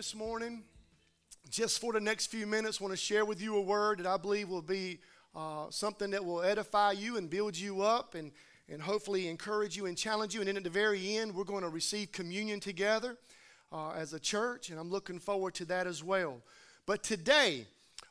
[0.00, 0.62] This morning.
[1.50, 4.16] Just for the next few minutes, want to share with you a word that I
[4.16, 4.98] believe will be
[5.36, 8.32] uh, something that will edify you and build you up and,
[8.70, 10.40] and hopefully encourage you and challenge you.
[10.40, 13.18] And then at the very end, we're going to receive communion together
[13.70, 16.40] uh, as a church, and I'm looking forward to that as well.
[16.86, 17.66] But today,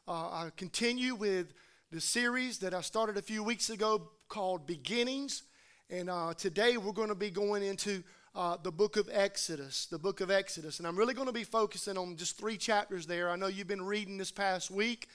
[0.08, 1.54] uh, I continue with
[1.92, 5.42] the series that I started a few weeks ago called Beginnings.
[5.90, 8.04] And uh, today, we're going to be going into
[8.36, 10.80] uh, the book of Exodus, the book of Exodus.
[10.80, 13.30] And I'm really going to be focusing on just three chapters there.
[13.30, 15.08] I know you've been reading this past week,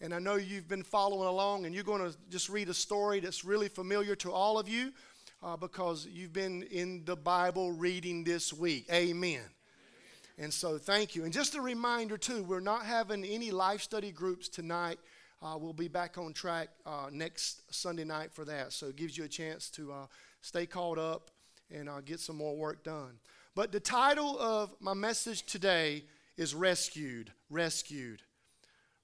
[0.00, 3.20] and I know you've been following along, and you're going to just read a story
[3.20, 4.92] that's really familiar to all of you
[5.42, 8.86] uh, because you've been in the Bible reading this week.
[8.90, 9.42] Amen.
[10.36, 11.24] And so, thank you.
[11.24, 14.98] And just a reminder, too, we're not having any life study groups tonight.
[15.40, 18.72] Uh, we'll be back on track uh, next Sunday night for that.
[18.72, 20.06] So, it gives you a chance to uh,
[20.40, 21.30] stay caught up
[21.74, 23.18] and uh, get some more work done.
[23.54, 26.04] But the title of my message today
[26.36, 27.32] is Rescued.
[27.50, 28.22] Rescued.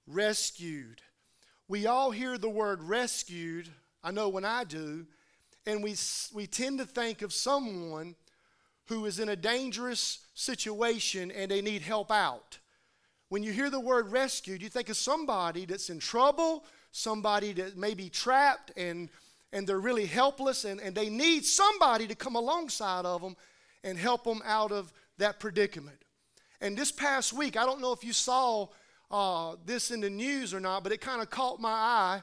[0.07, 1.01] Rescued.
[1.67, 3.69] We all hear the word rescued,
[4.03, 5.05] I know when I do,
[5.65, 5.95] and we,
[6.33, 8.15] we tend to think of someone
[8.87, 12.57] who is in a dangerous situation and they need help out.
[13.29, 17.77] When you hear the word rescued, you think of somebody that's in trouble, somebody that
[17.77, 19.09] may be trapped and
[19.53, 23.35] and they're really helpless and, and they need somebody to come alongside of them
[23.83, 25.97] and help them out of that predicament.
[26.61, 28.67] And this past week, I don't know if you saw
[29.09, 32.21] uh, this in the news or not, but it kind of caught my eye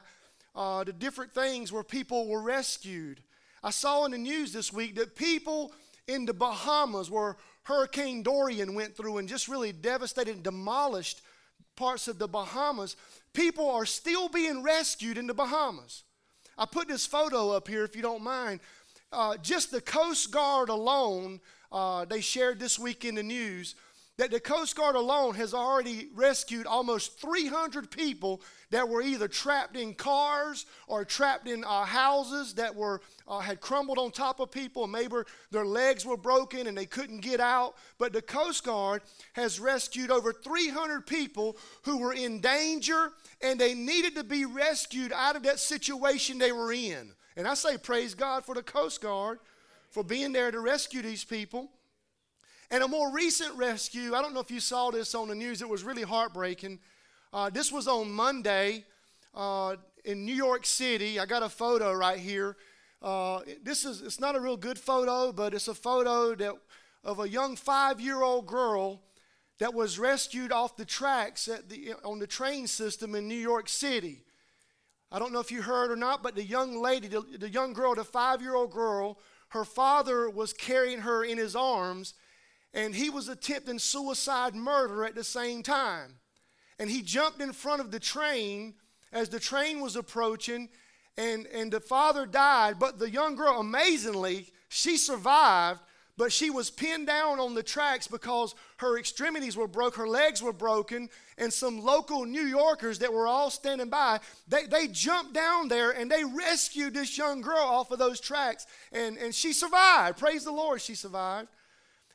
[0.55, 3.21] uh, the different things where people were rescued.
[3.63, 5.73] I saw in the news this week that people
[6.07, 11.21] in the Bahamas, where Hurricane Dorian went through and just really devastated and demolished
[11.75, 12.95] parts of the Bahamas,
[13.33, 16.03] people are still being rescued in the Bahamas.
[16.59, 18.59] I put this photo up here if you don't mind.
[19.13, 21.39] Uh, just the Coast Guard alone,
[21.71, 23.75] uh, they shared this week in the news
[24.19, 29.77] that the Coast Guard alone has already rescued almost 300 people that were either trapped
[29.77, 32.99] in cars or trapped in uh, houses that were
[33.29, 34.87] uh, had crumbled on top of people.
[34.87, 35.15] Maybe
[35.51, 37.75] their legs were broken and they couldn't get out.
[37.97, 39.03] But the Coast Guard
[39.33, 45.13] has rescued over 300 people who were in danger and they needed to be rescued
[45.13, 47.13] out of that situation they were in.
[47.37, 49.39] And I say, praise God for the Coast Guard
[49.91, 51.71] for being there to rescue these people.
[52.71, 55.63] And a more recent rescue, I don't know if you saw this on the news,
[55.63, 56.77] it was really heartbreaking.
[57.33, 58.85] Uh, this was on Monday
[59.33, 59.75] uh,
[60.05, 61.19] in New York City.
[61.19, 62.57] I got a photo right here.
[63.01, 66.53] Uh, this is it's not a real good photo, but it's a photo that
[67.03, 69.01] of a young five-year-old girl
[69.57, 73.67] that was rescued off the tracks at the, on the train system in New York
[73.67, 74.25] City.
[75.11, 77.73] I don't know if you heard or not, but the young lady, the, the young
[77.73, 79.17] girl, the five-year-old girl,
[79.49, 82.13] her father was carrying her in his arms
[82.73, 86.15] and he was attempting suicide murder at the same time.
[86.77, 88.75] And he jumped in front of the train
[89.11, 90.69] as the train was approaching,
[91.17, 92.79] and, and the father died.
[92.79, 95.81] But the young girl, amazingly, she survived,
[96.15, 100.41] but she was pinned down on the tracks because her extremities were broke, her legs
[100.41, 105.33] were broken, and some local New Yorkers that were all standing by, they, they jumped
[105.33, 108.67] down there and they rescued this young girl off of those tracks.
[108.91, 110.19] And, and she survived.
[110.19, 111.47] Praise the Lord, she survived.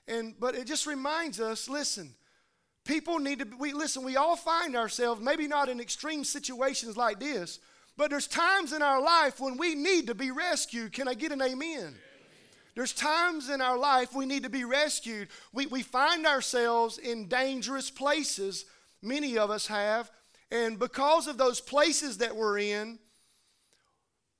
[0.06, 2.15] And but it just reminds us, listen,
[2.84, 7.20] people need to we listen, we all find ourselves maybe not in extreme situations like
[7.20, 7.59] this,
[7.97, 10.92] but there's times in our life when we need to be rescued.
[10.92, 11.95] Can I get an amen?
[12.74, 15.28] There's times in our life we need to be rescued.
[15.53, 18.65] We, we find ourselves in dangerous places,
[19.00, 20.10] many of us have,
[20.50, 22.98] and because of those places that we're in,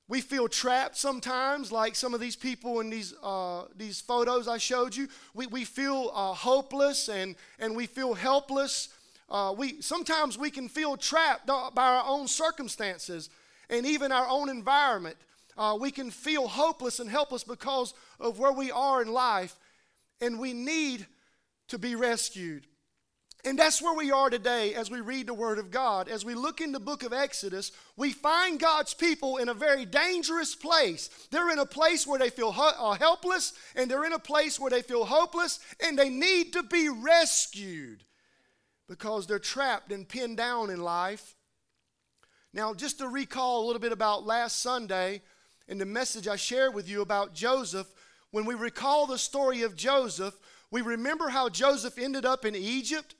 [0.07, 4.57] we feel trapped sometimes, like some of these people in these, uh, these photos I
[4.57, 5.07] showed you.
[5.33, 8.89] We, we feel uh, hopeless and, and we feel helpless.
[9.29, 13.31] Uh, we, sometimes we can feel trapped by our own circumstances
[13.69, 15.17] and even our own environment.
[15.57, 19.55] Uh, we can feel hopeless and helpless because of where we are in life,
[20.21, 21.07] and we need
[21.69, 22.67] to be rescued.
[23.45, 26.09] And that's where we are today as we read the Word of God.
[26.09, 29.85] As we look in the book of Exodus, we find God's people in a very
[29.85, 31.11] dangerous place.
[31.29, 34.71] They're in a place where they feel uh, helpless, and they're in a place where
[34.71, 38.03] they feel hopeless, and they need to be rescued
[38.89, 41.35] because they're trapped and pinned down in life.
[42.51, 45.21] Now, just to recall a little bit about last Sunday
[45.67, 47.93] and the message I shared with you about Joseph,
[48.31, 50.33] when we recall the story of Joseph,
[50.71, 53.13] we remember how Joseph ended up in Egypt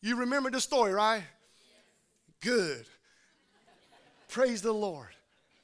[0.00, 1.22] you remember the story, right?
[2.40, 2.86] Good.
[4.28, 5.08] Praise the Lord.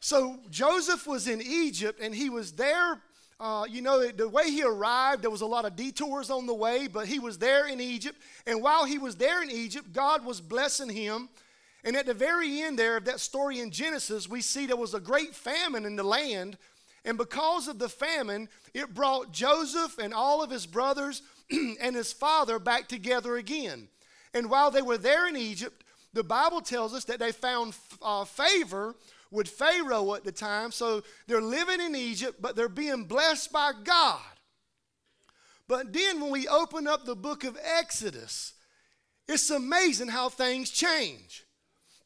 [0.01, 3.01] So Joseph was in Egypt and he was there.
[3.41, 6.55] Uh, you know, the way he arrived, there was a lot of detours on the
[6.55, 8.19] way, but he was there in Egypt.
[8.47, 11.29] And while he was there in Egypt, God was blessing him.
[11.85, 14.95] And at the very end there of that story in Genesis, we see there was
[14.95, 16.57] a great famine in the land.
[17.05, 22.13] And because of the famine, it brought Joseph and all of his brothers and his
[22.13, 23.89] father back together again.
[24.35, 28.25] And while they were there in Egypt, the Bible tells us that they found uh,
[28.25, 28.95] favor
[29.31, 30.73] with Pharaoh at the time.
[30.73, 34.21] So they're living in Egypt, but they're being blessed by God.
[35.67, 38.53] But then when we open up the book of Exodus,
[39.27, 41.45] it's amazing how things change.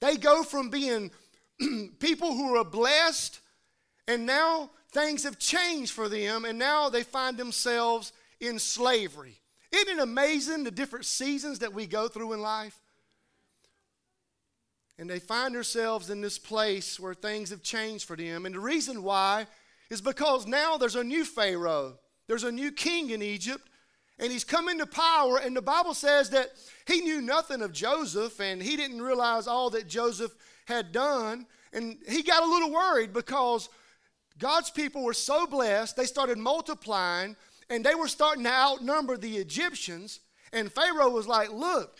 [0.01, 1.11] They go from being
[1.99, 3.41] people who are blessed,
[4.07, 9.41] and now things have changed for them, and now they find themselves in slavery.
[9.70, 12.79] Isn't it amazing the different seasons that we go through in life?
[14.99, 18.47] And they find themselves in this place where things have changed for them.
[18.47, 19.47] And the reason why
[19.91, 23.69] is because now there's a new Pharaoh, there's a new king in Egypt,
[24.19, 25.38] and he's come into power.
[25.38, 26.50] And the Bible says that
[26.87, 30.32] he knew nothing of Joseph, and he didn't realize all that Joseph
[30.67, 31.47] had done.
[31.73, 33.69] And he got a little worried because
[34.38, 37.37] God's people were so blessed, they started multiplying
[37.70, 40.20] and they were starting to outnumber the Egyptians.
[40.53, 41.99] And Pharaoh was like, Look,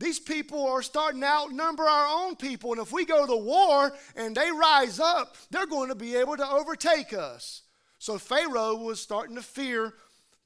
[0.00, 2.72] these people are starting to outnumber our own people.
[2.72, 6.36] And if we go to war and they rise up, they're going to be able
[6.36, 7.62] to overtake us.
[7.98, 9.94] So Pharaoh was starting to fear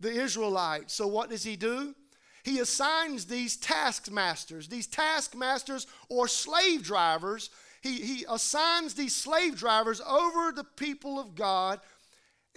[0.01, 0.95] the Israelites.
[0.95, 1.95] So what does he do?
[2.45, 7.51] He assigns these taskmasters, these taskmasters or slave drivers.
[7.81, 11.81] He, he assigns these slave drivers over the people of God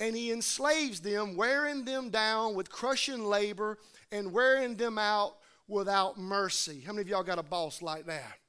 [0.02, 3.78] and he enslaves them, wearing them down with crushing labor
[4.12, 5.36] and wearing them out
[5.68, 6.82] without mercy.
[6.82, 8.40] How many of y'all got a boss like that?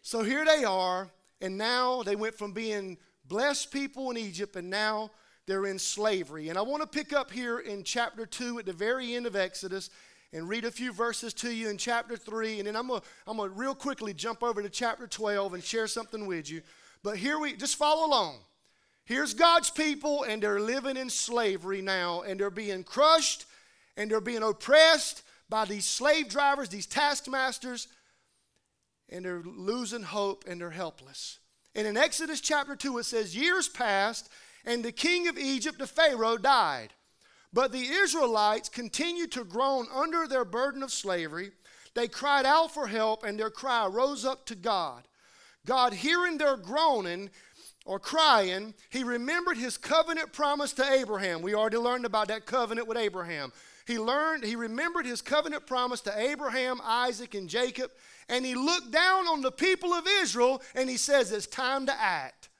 [0.00, 1.10] so here they are,
[1.42, 2.96] and now they went from being
[3.26, 5.10] blessed people in Egypt, and now
[5.46, 6.48] they're in slavery.
[6.48, 9.36] And I want to pick up here in chapter 2 at the very end of
[9.36, 9.90] Exodus
[10.32, 12.60] and read a few verses to you in chapter 3.
[12.60, 15.62] And then I'm going to I'm to real quickly jump over to chapter 12 and
[15.62, 16.62] share something with you.
[17.02, 18.38] But here we just follow along.
[19.04, 23.46] Here's God's people, and they're living in slavery now, and they're being crushed
[23.98, 27.88] and they're being oppressed by these slave drivers, these taskmasters,
[29.10, 31.40] and they're losing hope and they're helpless.
[31.74, 34.30] And in Exodus chapter 2, it says, Years passed,
[34.64, 36.94] and the king of Egypt, the Pharaoh, died.
[37.52, 41.50] But the Israelites continued to groan under their burden of slavery.
[41.94, 45.08] They cried out for help, and their cry rose up to God.
[45.66, 47.30] God, hearing their groaning
[47.84, 51.42] or crying, he remembered his covenant promise to Abraham.
[51.42, 53.52] We already learned about that covenant with Abraham.
[53.86, 57.90] He learned, he remembered his covenant promise to Abraham, Isaac, and Jacob,
[58.28, 61.98] and he looked down on the people of Israel and he says, It's time to
[61.98, 62.50] act.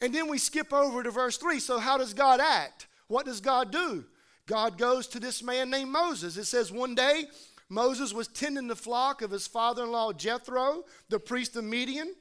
[0.00, 1.60] And then we skip over to verse 3.
[1.60, 2.88] So, how does God act?
[3.06, 4.04] What does God do?
[4.46, 6.36] God goes to this man named Moses.
[6.36, 7.26] It says, One day
[7.70, 12.14] Moses was tending the flock of his father in law Jethro, the priest of Midian.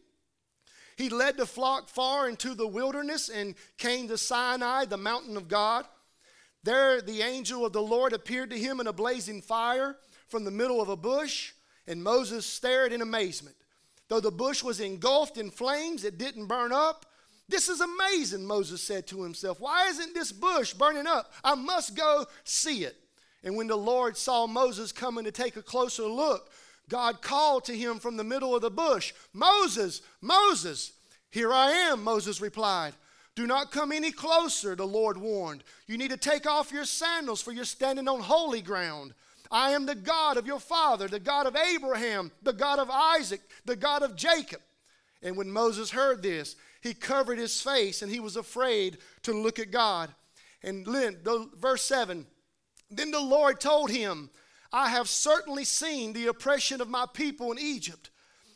[0.96, 5.48] He led the flock far into the wilderness and came to Sinai, the mountain of
[5.48, 5.86] God.
[6.63, 10.51] There, the angel of the Lord appeared to him in a blazing fire from the
[10.51, 11.53] middle of a bush,
[11.88, 13.56] and Moses stared in amazement.
[14.08, 17.08] Though the bush was engulfed in flames, it didn't burn up.
[17.48, 19.60] This is amazing, Moses said to himself.
[19.60, 21.34] Why isn't this bush burning up?
[21.44, 22.96] I must go see it.
[23.43, 26.51] And when the Lord saw Moses coming to take a closer look,
[26.89, 30.93] God called to him from the middle of the bush, Moses, Moses.
[31.31, 32.93] Here I am, Moses replied.
[33.36, 35.63] Do not come any closer, the Lord warned.
[35.88, 39.13] You need to take off your sandals, for you're standing on holy ground.
[39.51, 43.41] I am the God of your father, the God of Abraham, the God of Isaac,
[43.65, 44.62] the God of Jacob.
[45.22, 49.60] And when Moses heard this, he covered his face and he was afraid to look
[49.60, 50.10] at God.
[50.63, 51.17] And then,
[51.58, 52.25] verse 7
[52.89, 54.29] then the Lord told him,
[54.72, 58.10] I have certainly seen the oppression of my people in Egypt.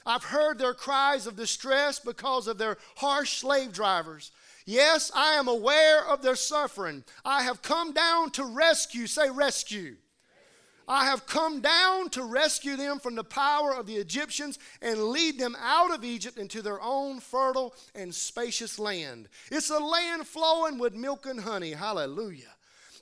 [0.05, 4.31] I've heard their cries of distress because of their harsh slave drivers.
[4.65, 7.03] Yes, I am aware of their suffering.
[7.25, 9.07] I have come down to rescue.
[9.07, 9.95] Say, rescue.
[10.87, 15.39] I have come down to rescue them from the power of the Egyptians and lead
[15.39, 19.29] them out of Egypt into their own fertile and spacious land.
[19.49, 21.71] It's a land flowing with milk and honey.
[21.71, 22.52] Hallelujah.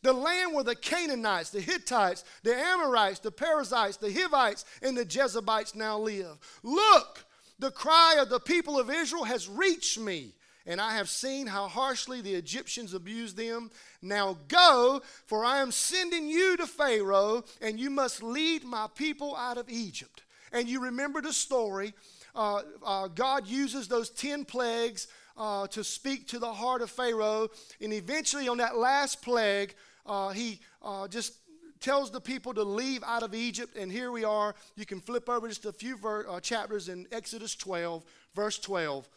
[0.03, 5.05] The land where the Canaanites, the Hittites, the Amorites, the Perizzites, the Hivites, and the
[5.05, 6.38] Jebusites now live.
[6.63, 7.25] Look,
[7.60, 10.34] the cry of the people of Israel has reached me
[10.65, 13.72] and I have seen how harshly the Egyptians abused them.
[14.01, 19.36] Now go, for I am sending you to Pharaoh, and you must lead my people
[19.36, 20.24] out of Egypt.
[20.51, 21.93] And you remember the story.
[22.36, 27.50] Uh, uh, God uses those 10 plagues uh, to speak to the heart of Pharaoh.
[27.81, 29.74] And eventually, on that last plague,
[30.05, 31.34] uh, he uh, just
[31.79, 33.75] tells the people to leave out of Egypt.
[33.75, 34.55] And here we are.
[34.75, 38.03] You can flip over just a few ver- uh, chapters in Exodus 12,
[38.36, 39.08] verse 12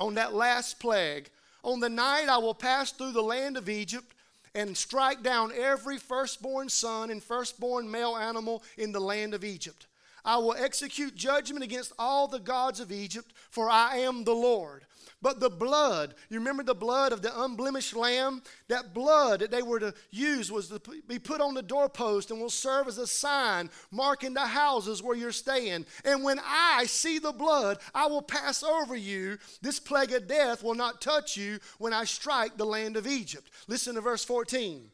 [0.00, 1.30] on that last plague.
[1.64, 4.14] On the night I will pass through the land of Egypt
[4.54, 9.86] and strike down every firstborn son and firstborn male animal in the land of Egypt.
[10.24, 14.84] I will execute judgment against all the gods of Egypt, for I am the Lord.
[15.20, 18.42] But the blood, you remember the blood of the unblemished lamb?
[18.68, 22.40] That blood that they were to use was to be put on the doorpost and
[22.40, 25.86] will serve as a sign marking the houses where you're staying.
[26.04, 29.38] And when I see the blood, I will pass over you.
[29.60, 33.50] This plague of death will not touch you when I strike the land of Egypt.
[33.66, 34.88] Listen to verse 14.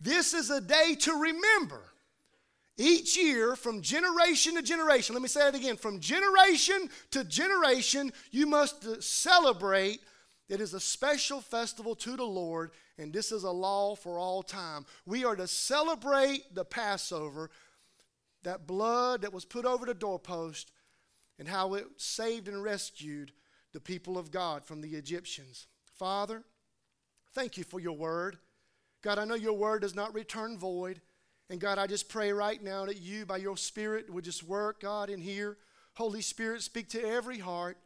[0.00, 1.82] This is a day to remember
[2.78, 8.12] each year, from generation to generation, let me say it again from generation to generation,
[8.30, 10.00] you must uh, celebrate.
[10.48, 14.44] It is a special festival to the Lord, and this is a law for all
[14.44, 14.86] time.
[15.04, 17.50] We are to celebrate the Passover,
[18.44, 20.70] that blood that was put over the doorpost,
[21.36, 23.32] and how it saved and rescued
[23.72, 25.66] the people of God from the Egyptians.
[25.98, 26.44] Father,
[27.34, 28.38] thank you for your word.
[29.02, 31.00] God, I know your word does not return void.
[31.50, 34.80] And God, I just pray right now that you, by your Spirit, would just work,
[34.80, 35.56] God, in here.
[35.94, 37.78] Holy Spirit, speak to every heart.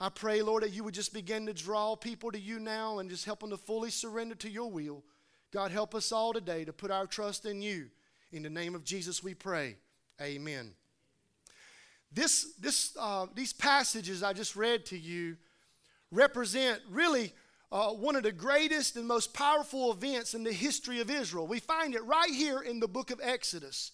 [0.00, 3.08] I pray, Lord, that you would just begin to draw people to you now and
[3.08, 5.04] just help them to fully surrender to your will.
[5.52, 7.88] God, help us all today to put our trust in you.
[8.32, 9.76] In the name of Jesus, we pray.
[10.20, 10.72] Amen.
[12.12, 15.36] This, this, uh, these passages I just read to you
[16.10, 17.32] represent really
[17.70, 21.46] uh, one of the greatest and most powerful events in the history of Israel.
[21.46, 23.92] We find it right here in the book of Exodus.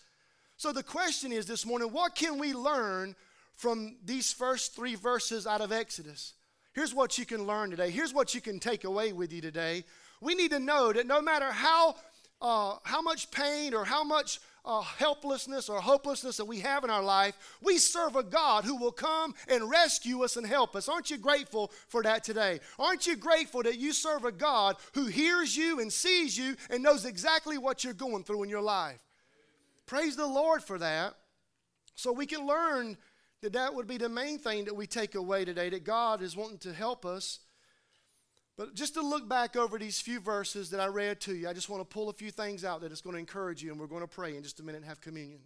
[0.57, 3.16] So the question is this morning what can we learn
[3.57, 6.35] from these first three verses out of Exodus?
[6.73, 7.90] Here's what you can learn today.
[7.90, 9.85] Here's what you can take away with you today.
[10.21, 11.97] We need to know that no matter how,
[12.40, 16.90] uh, how much pain or how much uh, helplessness or hopelessness that we have in
[16.90, 20.88] our life, we serve a God who will come and rescue us and help us.
[20.88, 22.61] Aren't you grateful for that today?
[22.78, 26.83] Aren't you grateful that you serve a God who hears you and sees you and
[26.83, 29.00] knows exactly what you're going through in your life?
[29.87, 31.14] Praise the Lord for that.
[31.94, 32.97] So we can learn
[33.42, 36.37] that that would be the main thing that we take away today that God is
[36.37, 37.40] wanting to help us
[38.56, 41.52] but just to look back over these few verses that I read to you, I
[41.52, 43.80] just want to pull a few things out that is going to encourage you, and
[43.80, 45.40] we're going to pray in just a minute and have communion.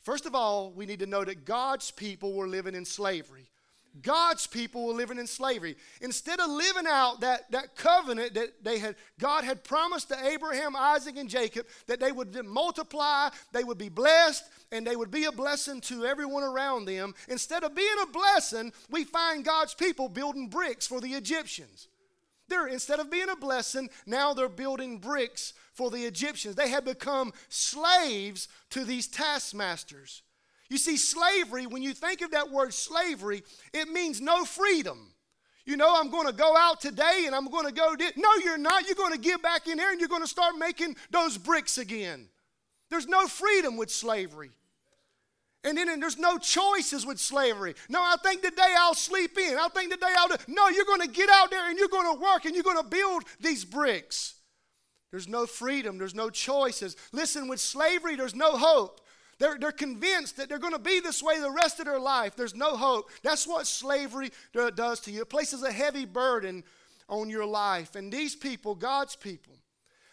[0.00, 3.48] First of all, we need to know that God's people were living in slavery.
[4.02, 5.76] God's people were living in slavery.
[6.00, 10.76] Instead of living out that, that covenant that they had, God had promised to Abraham,
[10.76, 15.24] Isaac, and Jacob that they would multiply, they would be blessed, and they would be
[15.24, 17.14] a blessing to everyone around them.
[17.28, 21.88] Instead of being a blessing, we find God's people building bricks for the Egyptians.
[22.48, 26.54] They're, instead of being a blessing, now they're building bricks for the Egyptians.
[26.54, 30.22] They had become slaves to these taskmasters.
[30.68, 35.12] You see, slavery, when you think of that word slavery, it means no freedom.
[35.64, 37.94] You know, I'm going to go out today and I'm going to go.
[37.94, 38.86] Di- no, you're not.
[38.86, 41.76] You're going to get back in there and you're going to start making those bricks
[41.76, 42.28] again.
[42.90, 44.50] There's no freedom with slavery.
[45.64, 47.74] And then there's no choices with slavery.
[47.88, 49.58] No, I think today I'll sleep in.
[49.58, 50.36] I think today I'll do.
[50.46, 52.82] No, you're going to get out there and you're going to work and you're going
[52.82, 54.34] to build these bricks.
[55.10, 55.98] There's no freedom.
[55.98, 56.96] There's no choices.
[57.12, 59.00] Listen, with slavery, there's no hope.
[59.38, 62.36] They're, they're convinced that they're going to be this way the rest of their life.
[62.36, 63.10] There's no hope.
[63.22, 65.22] That's what slavery does to you.
[65.22, 66.62] It places a heavy burden
[67.08, 67.94] on your life.
[67.96, 69.54] And these people, God's people,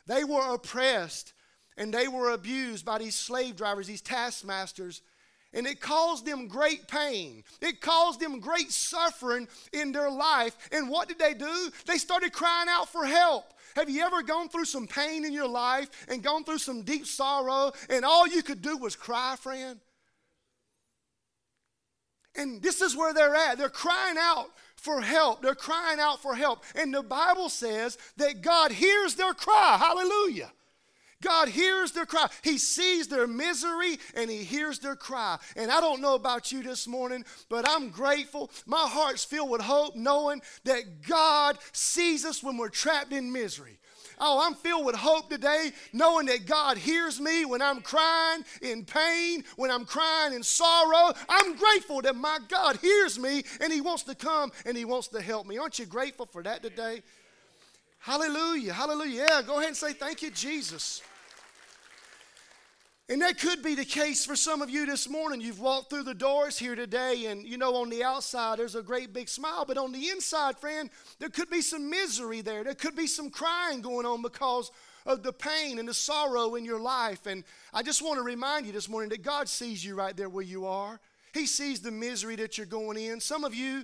[0.08, 1.34] they were oppressed
[1.78, 5.02] and they were abused by these slave drivers, these taskmasters
[5.56, 7.44] and it caused them great pain.
[7.62, 10.56] It caused them great suffering in their life.
[10.72, 11.72] And what did they do?
[11.88, 13.46] They started crying out for help.
[13.76, 17.08] Have you ever gone through some pain in your life and gone through some deep
[17.08, 19.80] sorrow and all you could do was cry, friend?
[22.36, 23.58] And this is where they're at.
[23.58, 25.42] They're crying out for help.
[25.42, 26.64] They're crying out for help.
[26.76, 29.78] And the Bible says that God hears their cry.
[29.80, 30.52] Hallelujah.
[31.22, 32.28] God hears their cry.
[32.44, 35.38] He sees their misery and He hears their cry.
[35.56, 38.52] And I don't know about you this morning, but I'm grateful.
[38.66, 43.80] My heart's filled with hope knowing that God sees us when we're trapped in misery.
[44.20, 48.86] Oh, I'm filled with hope today, knowing that God hears me when I'm crying in
[48.86, 51.14] pain, when I'm crying in sorrow.
[51.28, 55.10] I'm grateful that my God hears me and He wants to come and He wants
[55.10, 55.58] to help me.
[55.58, 57.02] Aren't you grateful for that today?
[58.06, 58.72] Hallelujah.
[58.72, 59.26] Hallelujah.
[59.28, 61.02] Yeah, go ahead and say thank you, Jesus.
[63.10, 65.42] And that could be the case for some of you this morning.
[65.42, 68.84] You've walked through the doors here today, and you know, on the outside there's a
[68.84, 72.64] great big smile, but on the inside, friend, there could be some misery there.
[72.64, 74.70] There could be some crying going on because
[75.08, 77.26] of the pain and the sorrow in your life.
[77.26, 77.44] And
[77.74, 80.44] I just want to remind you this morning that God sees you right there where
[80.44, 81.00] you are.
[81.34, 83.20] He sees the misery that you're going in.
[83.20, 83.84] Some of you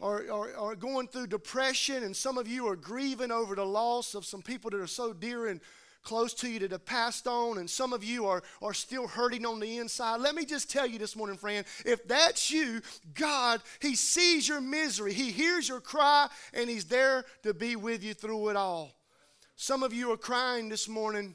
[0.00, 4.14] are, are, are going through depression, and some of you are grieving over the loss
[4.14, 5.60] of some people that are so dear and
[6.02, 9.46] close to you that have passed on, and some of you are, are still hurting
[9.46, 10.20] on the inside.
[10.20, 12.82] Let me just tell you this morning, friend, if that's you,
[13.14, 18.04] God, He sees your misery, He hears your cry, and He's there to be with
[18.04, 18.92] you through it all.
[19.56, 21.34] Some of you are crying this morning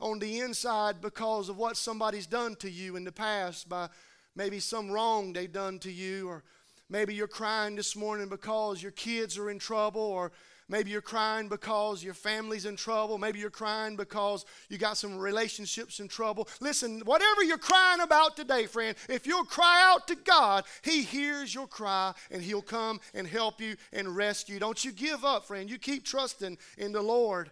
[0.00, 3.88] on the inside because of what somebody's done to you in the past by
[4.34, 6.44] maybe some wrong they've done to you, or
[6.90, 10.32] maybe you're crying this morning because your kids are in trouble, or
[10.70, 13.18] Maybe you're crying because your family's in trouble.
[13.18, 16.46] Maybe you're crying because you got some relationships in trouble.
[16.60, 21.52] Listen, whatever you're crying about today, friend, if you'll cry out to God, He hears
[21.52, 24.60] your cry and He'll come and help you and rescue.
[24.60, 25.68] Don't you give up, friend.
[25.68, 27.50] You keep trusting in the Lord.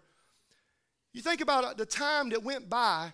[1.13, 3.13] You think about the time that went by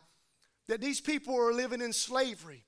[0.68, 2.66] that these people were living in slavery.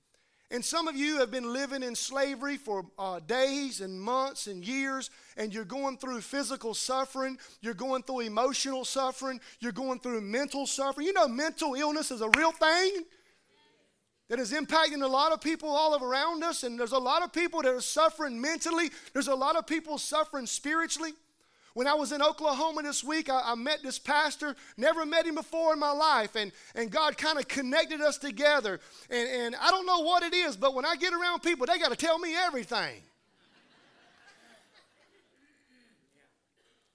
[0.51, 4.65] And some of you have been living in slavery for uh, days and months and
[4.65, 10.21] years, and you're going through physical suffering, you're going through emotional suffering, you're going through
[10.21, 11.07] mental suffering.
[11.07, 13.03] You know, mental illness is a real thing
[14.29, 17.33] that is impacting a lot of people all around us, and there's a lot of
[17.33, 21.13] people that are suffering mentally, there's a lot of people suffering spiritually.
[21.77, 25.35] When I was in Oklahoma this week, I, I met this pastor, never met him
[25.35, 28.81] before in my life, and, and God kind of connected us together.
[29.11, 31.79] And, and I don't know what it is, but when I get around people, they
[31.79, 33.03] got to tell me everything.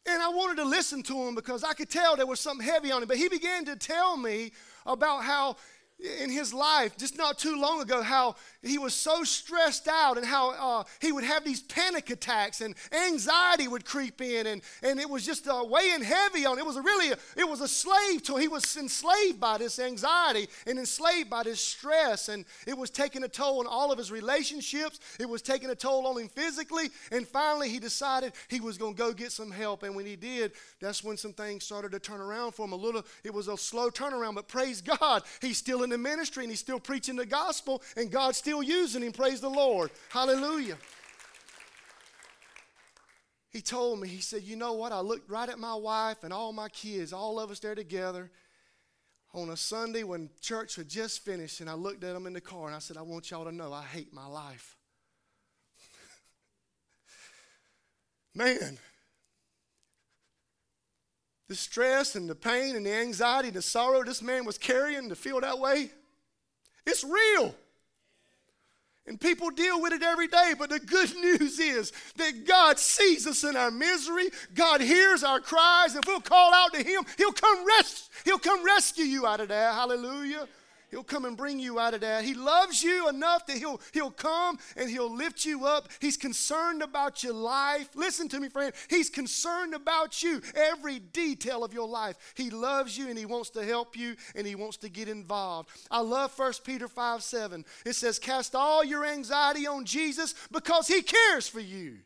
[0.07, 2.91] And I wanted to listen to him because I could tell there was something heavy
[2.91, 3.07] on him.
[3.07, 4.51] But he began to tell me
[4.87, 5.57] about how
[6.21, 10.25] in his life just not too long ago how he was so stressed out and
[10.25, 14.99] how uh, he would have these panic attacks and anxiety would creep in and, and
[14.99, 18.23] it was just uh, weighing heavy on it was a really it was a slave
[18.23, 22.89] to he was enslaved by this anxiety and enslaved by this stress and it was
[22.89, 24.99] taking a toll on all of his relationships.
[25.19, 28.95] It was taking a toll on him physically and finally he decided he was going
[28.95, 29.83] to go get some help.
[29.83, 32.75] And when he did that's when some things started to turn around for him a
[32.75, 33.05] little.
[33.23, 36.59] It was a slow turnaround but praise god he's still in the ministry and he's
[36.59, 39.11] still preaching the gospel, and God's still using him.
[39.11, 39.91] Praise the Lord.
[40.09, 40.77] Hallelujah.
[43.51, 44.91] He told me, he said, You know what?
[44.91, 48.31] I looked right at my wife and all my kids, all of us there together
[49.33, 52.41] on a Sunday when church had just finished, and I looked at them in the
[52.41, 54.75] car and I said, I want y'all to know I hate my life.
[58.35, 58.77] Man,
[61.51, 65.09] the stress and the pain and the anxiety and the sorrow this man was carrying
[65.09, 65.91] to feel that way,
[66.87, 67.53] it's real.
[69.05, 73.27] And people deal with it every day, but the good news is that God sees
[73.27, 74.29] us in our misery.
[74.53, 75.93] God hears our cries.
[75.93, 79.49] If we'll call out to Him, He'll come rest, He'll come rescue you out of
[79.49, 79.73] that.
[79.73, 80.47] Hallelujah.
[80.91, 82.25] He'll come and bring you out of that.
[82.25, 85.87] He loves you enough that he'll, he'll come and he'll lift you up.
[85.99, 87.89] He's concerned about your life.
[87.95, 88.73] Listen to me, friend.
[88.89, 92.17] He's concerned about you, every detail of your life.
[92.35, 95.69] He loves you and he wants to help you and he wants to get involved.
[95.89, 97.65] I love 1 Peter 5 7.
[97.85, 101.99] It says, Cast all your anxiety on Jesus because he cares for you.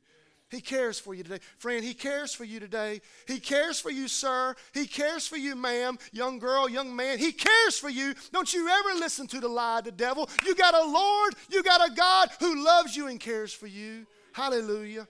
[0.49, 1.39] He cares for you today.
[1.57, 3.01] Friend, He cares for you today.
[3.27, 4.55] He cares for you, sir.
[4.73, 7.17] He cares for you, ma'am, young girl, young man.
[7.17, 8.13] He cares for you.
[8.31, 10.29] Don't you ever listen to the lie of the devil.
[10.45, 14.05] You got a Lord, you got a God who loves you and cares for you.
[14.33, 15.07] Hallelujah.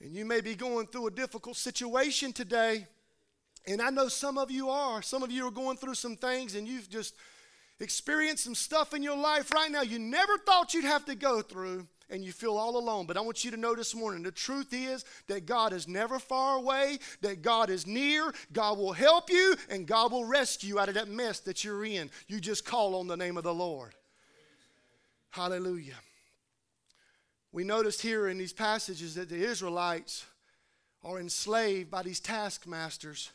[0.00, 2.86] And you may be going through a difficult situation today.
[3.66, 5.02] And I know some of you are.
[5.02, 7.14] Some of you are going through some things and you've just
[7.80, 11.40] experienced some stuff in your life right now you never thought you'd have to go
[11.42, 13.06] through and you feel all alone.
[13.06, 16.18] But I want you to know this morning the truth is that God is never
[16.18, 20.78] far away, that God is near, God will help you, and God will rescue you
[20.78, 22.10] out of that mess that you're in.
[22.26, 23.94] You just call on the name of the Lord.
[25.30, 25.96] Hallelujah.
[27.52, 30.24] We noticed here in these passages that the Israelites
[31.02, 33.30] are enslaved by these taskmasters.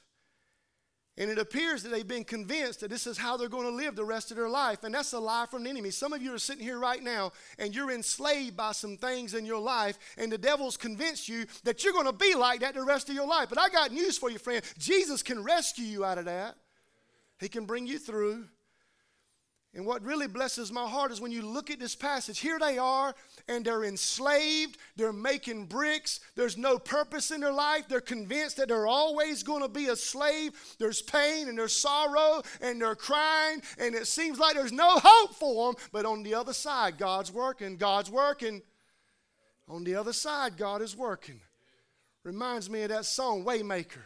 [1.16, 3.96] And it appears that they've been convinced that this is how they're going to live
[3.96, 4.84] the rest of their life.
[4.84, 5.92] And that's a lie from the enemy.
[5.92, 9.46] Some of you are sitting here right now and you're enslaved by some things in
[9.46, 12.82] your life, and the devil's convinced you that you're going to be like that the
[12.82, 13.48] rest of your life.
[13.50, 14.64] But I got news for you, friend.
[14.80, 16.56] Jesus can rescue you out of that,
[17.40, 18.46] He can bring you through.
[19.76, 22.78] And what really blesses my heart is when you look at this passage, here they
[22.78, 23.16] are,
[23.48, 28.68] and they're enslaved, they're making bricks, there's no purpose in their life, they're convinced that
[28.68, 30.52] they're always going to be a slave.
[30.78, 35.34] There's pain and there's sorrow, and they're crying, and it seems like there's no hope
[35.34, 35.84] for them.
[35.92, 38.62] But on the other side, God's working, God's working.
[39.68, 41.42] On the other side, God is working.
[42.24, 44.04] Reminds me of that song, Waymaker.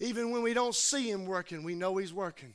[0.00, 2.52] Even when we don't see Him working, we know He's working.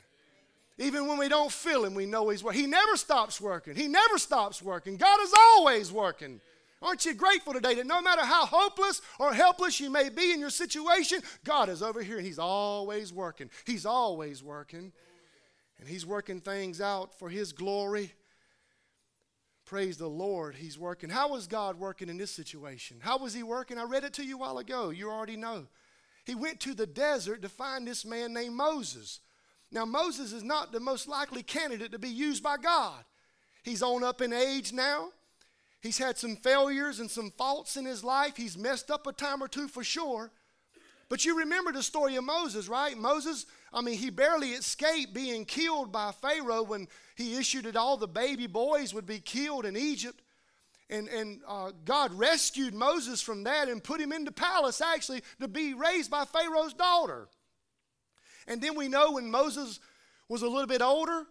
[0.81, 2.61] Even when we don't feel Him, we know He's working.
[2.61, 3.75] He never stops working.
[3.75, 4.97] He never stops working.
[4.97, 6.41] God is always working.
[6.81, 10.39] Aren't you grateful today that no matter how hopeless or helpless you may be in
[10.39, 13.51] your situation, God is over here and He's always working.
[13.65, 14.91] He's always working.
[15.79, 18.11] And He's working things out for His glory.
[19.65, 21.11] Praise the Lord, He's working.
[21.11, 22.97] How was God working in this situation?
[22.99, 23.77] How was He working?
[23.77, 24.89] I read it to you a while ago.
[24.89, 25.67] You already know.
[26.25, 29.19] He went to the desert to find this man named Moses.
[29.71, 33.03] Now, Moses is not the most likely candidate to be used by God.
[33.63, 35.09] He's on up in age now.
[35.81, 38.35] He's had some failures and some faults in his life.
[38.35, 40.31] He's messed up a time or two for sure.
[41.09, 42.97] But you remember the story of Moses, right?
[42.97, 47.97] Moses, I mean, he barely escaped being killed by Pharaoh when he issued that all
[47.97, 50.21] the baby boys would be killed in Egypt.
[50.89, 55.21] And, and uh, God rescued Moses from that and put him in the palace, actually,
[55.39, 57.27] to be raised by Pharaoh's daughter.
[58.47, 59.79] And then we know when Moses
[60.27, 61.25] was a little bit older,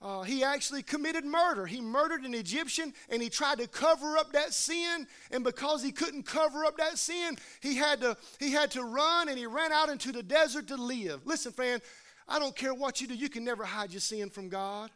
[0.00, 1.64] uh, he actually committed murder.
[1.64, 5.06] He murdered an Egyptian and he tried to cover up that sin.
[5.30, 9.28] And because he couldn't cover up that sin, he had to, he had to run
[9.28, 11.20] and he ran out into the desert to live.
[11.24, 11.80] Listen, friend,
[12.28, 14.90] I don't care what you do, you can never hide your sin from God.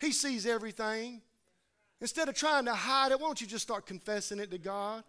[0.00, 1.20] He sees everything.
[2.00, 5.04] Instead of trying to hide it, why don't you just start confessing it to God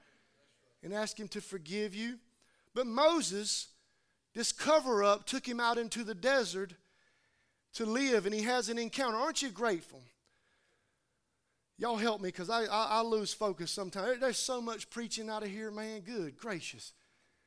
[0.83, 2.17] and ask Him to forgive you?
[2.73, 3.67] But Moses
[4.33, 6.73] this cover up took him out into the desert
[7.73, 9.17] to live, and he has an encounter.
[9.17, 10.01] Aren't you grateful?
[11.77, 14.19] Y'all help me because I, I, I, lose focus sometimes.
[14.19, 16.01] There's so much preaching out of here, man.
[16.01, 16.93] Good gracious.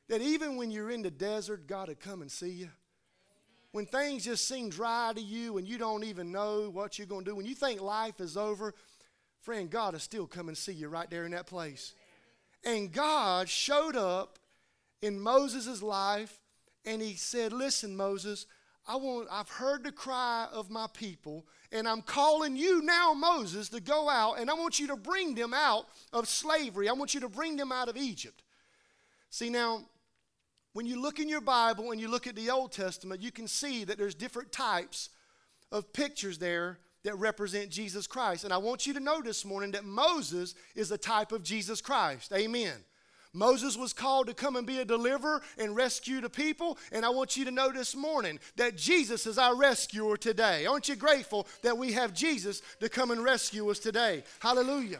[0.09, 2.69] That even when you're in the desert, God will come and see you.
[3.71, 7.23] When things just seem dry to you and you don't even know what you're going
[7.23, 8.73] to do, when you think life is over,
[9.41, 11.93] friend, God will still come and see you right there in that place.
[12.63, 14.37] And God showed up
[15.01, 16.41] in Moses' life
[16.85, 18.45] and he said, Listen, Moses,
[18.87, 23.69] I want, I've heard the cry of my people, and I'm calling you now, Moses,
[23.69, 26.87] to go out, and I want you to bring them out of slavery.
[26.87, 28.43] I want you to bring them out of Egypt.
[29.31, 29.85] See, now,
[30.73, 33.47] when you look in your Bible and you look at the Old Testament, you can
[33.47, 35.09] see that there's different types
[35.71, 38.43] of pictures there that represent Jesus Christ.
[38.43, 41.81] And I want you to know this morning that Moses is a type of Jesus
[41.81, 42.31] Christ.
[42.33, 42.73] Amen.
[43.35, 46.77] Moses was called to come and be a deliverer and rescue the people.
[46.91, 50.65] And I want you to know this morning that Jesus is our rescuer today.
[50.65, 54.23] Aren't you grateful that we have Jesus to come and rescue us today?
[54.39, 54.99] Hallelujah.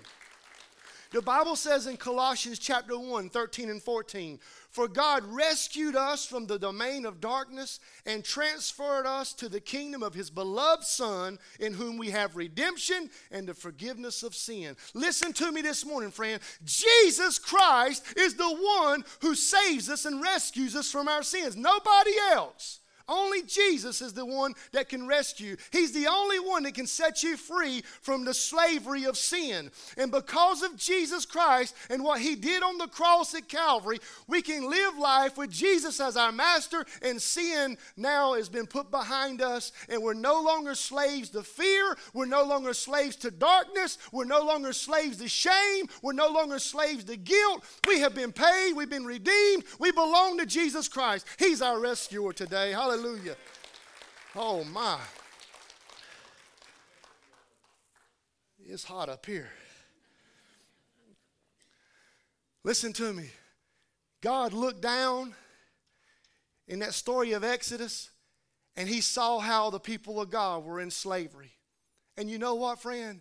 [1.11, 4.39] The Bible says in Colossians chapter 1, 13 and 14,
[4.69, 10.03] For God rescued us from the domain of darkness and transferred us to the kingdom
[10.03, 14.75] of his beloved Son, in whom we have redemption and the forgiveness of sin.
[14.93, 16.41] Listen to me this morning, friend.
[16.63, 22.13] Jesus Christ is the one who saves us and rescues us from our sins, nobody
[22.31, 22.79] else.
[23.07, 25.57] Only Jesus is the one that can rescue.
[25.71, 29.69] He's the only one that can set you free from the slavery of sin.
[29.97, 34.41] And because of Jesus Christ and what he did on the cross at Calvary, we
[34.41, 39.41] can live life with Jesus as our master, and sin now has been put behind
[39.41, 41.95] us, and we're no longer slaves to fear.
[42.13, 43.99] We're no longer slaves to darkness.
[44.11, 45.85] We're no longer slaves to shame.
[46.01, 47.63] We're no longer slaves to guilt.
[47.87, 48.73] We have been paid.
[48.73, 49.63] We've been redeemed.
[49.79, 51.27] We belong to Jesus Christ.
[51.37, 52.71] He's our rescuer today.
[52.71, 52.94] Hallelujah.
[52.95, 53.35] Hallelujah.
[54.37, 54.97] Oh, my.
[58.65, 59.49] It's hot up here.
[62.63, 63.31] Listen to me.
[64.21, 65.35] God looked down
[66.69, 68.11] in that story of Exodus
[68.77, 71.51] and he saw how the people of God were in slavery.
[72.15, 73.19] And you know what, friend?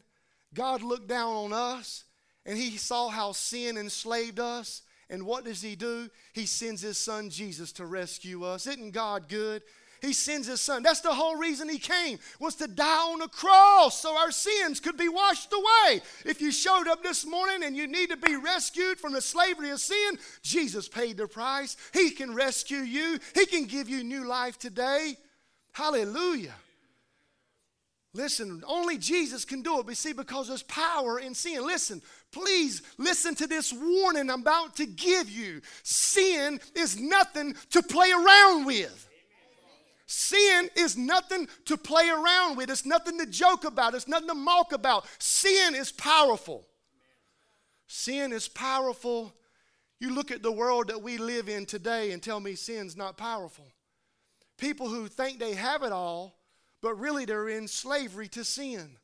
[0.55, 2.05] God looked down on us
[2.47, 6.09] and he saw how sin enslaved us and what does he do?
[6.33, 8.67] He sends his son Jesus to rescue us.
[8.67, 9.63] Isn't God good?
[10.05, 10.83] he sends his son.
[10.83, 14.81] That's the whole reason he came, was to die on the cross so our sins
[14.81, 16.03] could be washed away.
[16.25, 19.71] If you showed up this morning and you need to be rescued from the slavery
[19.71, 21.77] of sin, Jesus paid the price.
[21.93, 25.17] He can rescue you, he can give you new life today.
[25.73, 26.55] Hallelujah.
[28.15, 29.87] Listen, only Jesus can do it.
[29.87, 31.67] But see, because there's power in sin.
[31.67, 32.01] Listen,
[32.31, 35.61] please listen to this warning I'm about to give you.
[35.83, 39.09] Sin is nothing to play around with.
[40.07, 42.71] Sin is nothing to play around with.
[42.71, 43.95] It's nothing to joke about.
[43.95, 45.07] It's nothing to mock about.
[45.19, 46.65] Sin is powerful.
[47.89, 49.35] Sin is powerful.
[49.99, 53.17] You look at the world that we live in today and tell me sin's not
[53.17, 53.67] powerful.
[54.57, 56.37] People who think they have it all
[56.85, 58.99] but really they're in slavery to sin.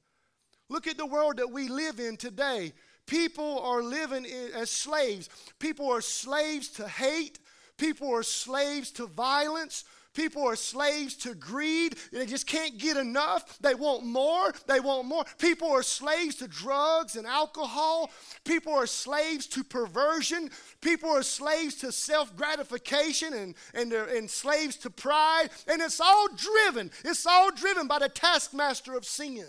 [0.69, 2.75] Look at the world that we live in today.
[3.07, 5.31] People are living as slaves.
[5.59, 7.38] People are slaves to hate.
[7.79, 9.85] People are slaves to violence.
[10.14, 11.96] People are slaves to greed.
[12.12, 13.59] They just can't get enough.
[13.61, 14.53] They want more.
[14.66, 15.25] They want more.
[15.38, 18.11] People are slaves to drugs and alcohol.
[18.44, 20.51] People are slaves to perversion.
[20.81, 25.51] People are slaves to self gratification and, and, uh, and slaves to pride.
[25.68, 26.90] And it's all driven.
[27.05, 29.46] It's all driven by the taskmaster of sin.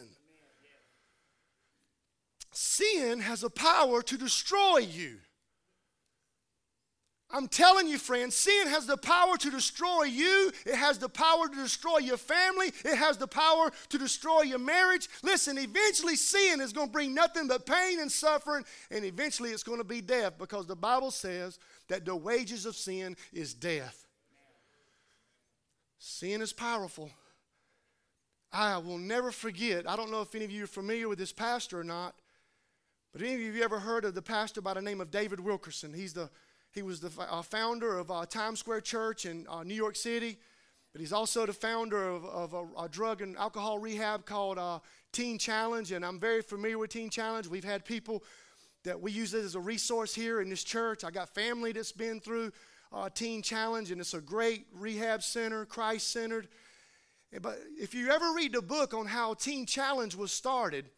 [2.52, 5.18] Sin has a power to destroy you.
[7.34, 10.52] I'm telling you, friends, sin has the power to destroy you.
[10.66, 12.68] It has the power to destroy your family.
[12.84, 15.08] It has the power to destroy your marriage.
[15.24, 19.64] Listen, eventually sin is going to bring nothing but pain and suffering, and eventually it's
[19.64, 24.08] going to be death because the Bible says that the wages of sin is death.
[25.98, 27.12] Sin is powerful.
[28.52, 29.90] I will never forget.
[29.90, 32.16] I don't know if any of you are familiar with this pastor or not,
[33.14, 35.94] but any of you ever heard of the pastor by the name of David Wilkerson?
[35.94, 36.30] He's the
[36.74, 40.38] he was the uh, founder of uh, Times Square Church in uh, New York City,
[40.94, 44.80] but he's also the founder of, of a, a, drug and alcohol rehab called uh,
[45.12, 47.48] Teen Challenge, and I'm very familiar with Teen Challenge.
[47.48, 48.24] We've had people
[48.84, 51.04] that we use it as a resource here in this church.
[51.04, 52.52] I got family that's been through
[52.94, 56.48] uh, Teen Challenge, and it's a great rehab center, Christ centered.
[57.42, 60.90] But if you ever read the book on how Teen Challenge was started,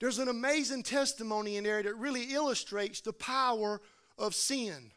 [0.00, 3.80] there's an amazing testimony in there that really illustrates the power
[4.18, 4.92] of sin.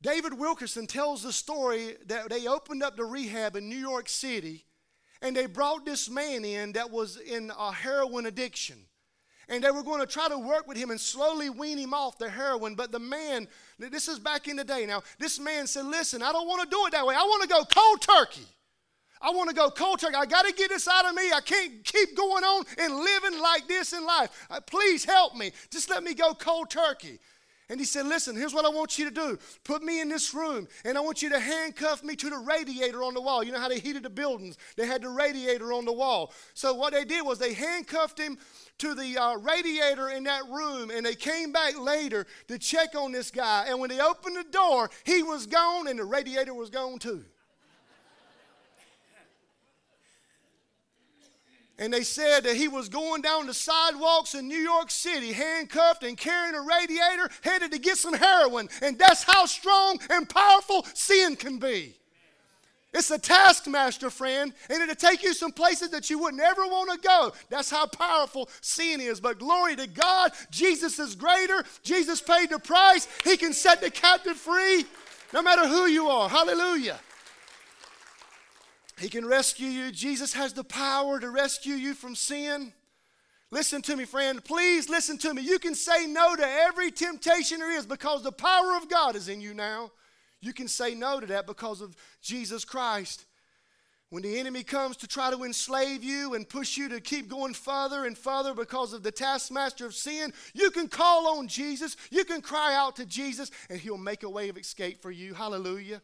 [0.00, 4.64] David Wilkerson tells the story that they opened up the rehab in New York City
[5.22, 8.76] and they brought this man in that was in a heroin addiction.
[9.48, 12.18] And they were going to try to work with him and slowly wean him off
[12.18, 12.74] the heroin.
[12.74, 13.46] But the man,
[13.78, 16.68] this is back in the day now, this man said, Listen, I don't want to
[16.68, 17.14] do it that way.
[17.14, 18.46] I want to go cold turkey.
[19.20, 20.16] I want to go cold turkey.
[20.16, 21.30] I got to get this out of me.
[21.32, 24.46] I can't keep going on and living like this in life.
[24.50, 25.52] Uh, please help me.
[25.70, 27.20] Just let me go cold turkey.
[27.72, 29.38] And he said, Listen, here's what I want you to do.
[29.64, 33.02] Put me in this room, and I want you to handcuff me to the radiator
[33.02, 33.42] on the wall.
[33.42, 34.58] You know how they heated the buildings?
[34.76, 36.34] They had the radiator on the wall.
[36.52, 38.36] So what they did was they handcuffed him
[38.76, 43.10] to the uh, radiator in that room, and they came back later to check on
[43.10, 43.64] this guy.
[43.66, 47.24] And when they opened the door, he was gone, and the radiator was gone too.
[51.82, 56.04] And they said that he was going down the sidewalks in New York City, handcuffed
[56.04, 58.68] and carrying a radiator, headed to get some heroin.
[58.82, 61.96] And that's how strong and powerful sin can be.
[62.94, 66.92] It's a taskmaster, friend, and it'll take you some places that you would never want
[66.92, 67.32] to go.
[67.50, 69.18] That's how powerful sin is.
[69.18, 71.64] But glory to God, Jesus is greater.
[71.82, 73.08] Jesus paid the price.
[73.24, 74.84] He can set the captive free
[75.32, 76.28] no matter who you are.
[76.28, 77.00] Hallelujah.
[78.98, 79.90] He can rescue you.
[79.90, 82.72] Jesus has the power to rescue you from sin.
[83.50, 84.42] Listen to me, friend.
[84.42, 85.42] Please listen to me.
[85.42, 89.28] You can say no to every temptation there is because the power of God is
[89.28, 89.90] in you now.
[90.40, 93.26] You can say no to that because of Jesus Christ.
[94.08, 97.54] When the enemy comes to try to enslave you and push you to keep going
[97.54, 101.96] further and further because of the taskmaster of sin, you can call on Jesus.
[102.10, 105.32] You can cry out to Jesus, and he'll make a way of escape for you.
[105.32, 106.02] Hallelujah.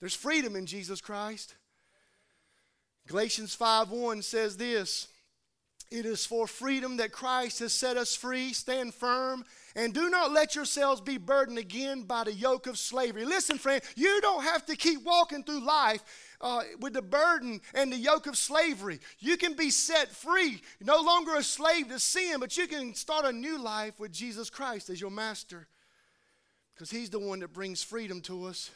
[0.00, 1.54] There's freedom in Jesus Christ.
[3.06, 5.08] Galatians 5:1 says this,
[5.90, 8.52] it is for freedom that Christ has set us free.
[8.52, 9.44] Stand firm
[9.76, 13.24] and do not let yourselves be burdened again by the yoke of slavery.
[13.24, 16.02] Listen, friend, you don't have to keep walking through life
[16.40, 18.98] uh, with the burden and the yoke of slavery.
[19.20, 23.24] You can be set free, no longer a slave to sin, but you can start
[23.24, 25.68] a new life with Jesus Christ as your master
[26.74, 28.72] because he's the one that brings freedom to us.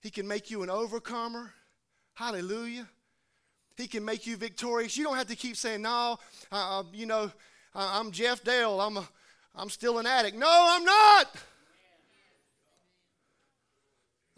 [0.00, 1.52] He can make you an overcomer.
[2.14, 2.88] Hallelujah.
[3.76, 4.96] He can make you victorious.
[4.96, 6.18] You don't have to keep saying, no,
[6.50, 7.30] uh, you know,
[7.74, 8.80] I'm Jeff Dale.
[8.80, 9.08] I'm, a,
[9.54, 10.36] I'm still an addict.
[10.36, 11.36] No, I'm not.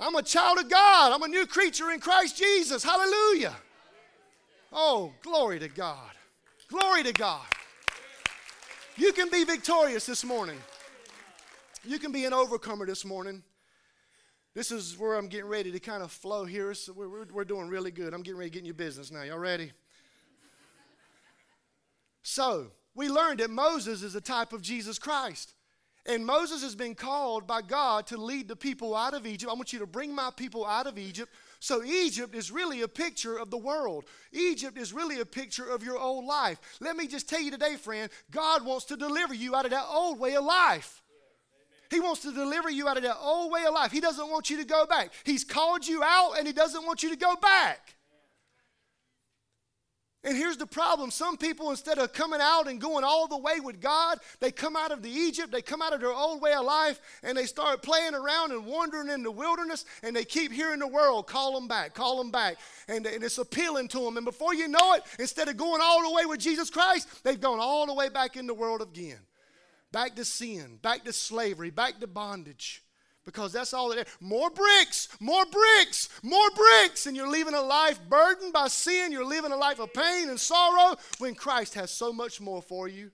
[0.01, 1.13] I'm a child of God.
[1.13, 2.83] I'm a new creature in Christ Jesus.
[2.83, 3.55] Hallelujah.
[4.73, 6.11] Oh, glory to God.
[6.69, 7.47] Glory to God.
[8.97, 10.59] You can be victorious this morning.
[11.85, 13.43] You can be an overcomer this morning.
[14.59, 16.75] This is where I'm getting ready to kind of flow here.
[16.75, 18.13] So we're, we're, we're doing really good.
[18.13, 19.23] I'm getting ready to get in your business now.
[19.23, 19.71] Y'all ready?
[22.23, 25.55] So, we learned that Moses is a type of Jesus Christ.
[26.07, 29.49] And Moses has been called by God to lead the people out of Egypt.
[29.49, 31.33] I want you to bring my people out of Egypt.
[31.61, 34.07] So, Egypt is really a picture of the world.
[34.33, 36.59] Egypt is really a picture of your old life.
[36.81, 39.87] Let me just tell you today, friend, God wants to deliver you out of that
[39.89, 41.01] old way of life.
[41.91, 43.91] He wants to deliver you out of that old way of life.
[43.93, 45.13] He doesn't want you to go back.
[45.25, 47.95] He's called you out and He doesn't want you to go back.
[50.25, 53.61] And here's the problem some people, instead of coming out and going all the way
[53.61, 56.53] with God, they come out of the Egypt, they come out of their old way
[56.55, 60.51] of life, and they start playing around and wandering in the wilderness, and they keep
[60.53, 62.57] hearing the world call them back, call them back.
[62.89, 64.17] And, and it's appealing to them.
[64.17, 67.41] And before you know it, instead of going all the way with Jesus Christ, they've
[67.41, 69.19] gone all the way back in the world again.
[69.93, 72.83] Back to sin, back to slavery, back to bondage
[73.29, 74.17] because that's all it is.
[74.21, 77.05] More bricks, more bricks, more bricks.
[77.05, 79.13] And you're living a life burdened by sin.
[79.13, 82.89] You're living a life of pain and sorrow when Christ has so much more for
[82.89, 83.11] you.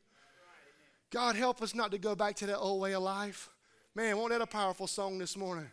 [1.10, 3.48] God, help us not to go back to that old way of life.
[3.96, 5.68] Man, wasn't that a powerful song this morning?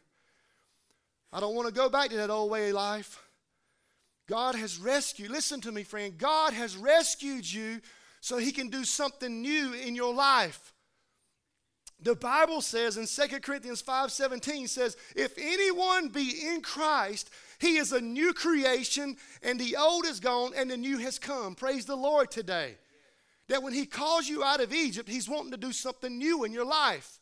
[1.31, 3.23] I don't want to go back to that old way of life.
[4.27, 6.17] God has rescued, listen to me, friend.
[6.17, 7.79] God has rescued you
[8.21, 10.73] so he can do something new in your life.
[12.01, 17.91] The Bible says in 2 Corinthians 5:17 says, "If anyone be in Christ, he is
[17.91, 21.95] a new creation, and the old is gone and the new has come." Praise the
[21.95, 22.79] Lord today.
[23.47, 26.51] That when he calls you out of Egypt, he's wanting to do something new in
[26.51, 27.19] your life.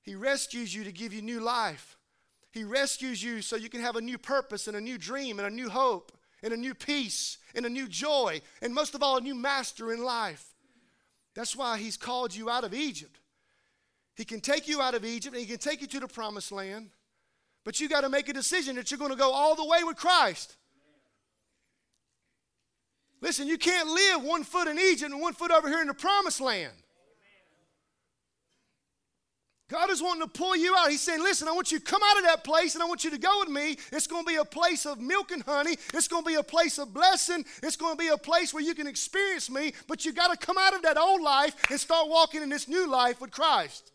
[0.00, 1.98] He rescues you to give you new life.
[2.52, 5.46] He rescues you so you can have a new purpose and a new dream and
[5.46, 9.18] a new hope and a new peace and a new joy and most of all
[9.18, 10.54] a new master in life.
[11.34, 13.19] That's why he's called you out of Egypt.
[14.20, 16.52] He can take you out of Egypt and He can take you to the promised
[16.52, 16.90] land.
[17.64, 19.82] But you got to make a decision that you're going to go all the way
[19.82, 20.58] with Christ.
[23.22, 25.94] Listen, you can't live one foot in Egypt and one foot over here in the
[25.94, 26.74] promised land.
[29.70, 30.90] God is wanting to pull you out.
[30.90, 33.04] He's saying, Listen, I want you to come out of that place and I want
[33.04, 33.78] you to go with me.
[33.90, 35.78] It's going to be a place of milk and honey.
[35.94, 37.42] It's going to be a place of blessing.
[37.62, 40.46] It's going to be a place where you can experience me, but you got to
[40.46, 43.92] come out of that old life and start walking in this new life with Christ.